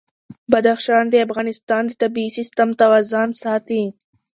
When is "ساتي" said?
3.43-3.83